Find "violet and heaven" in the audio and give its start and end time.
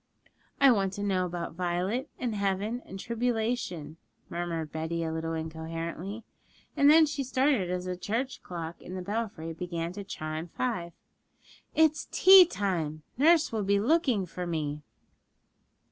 1.53-2.81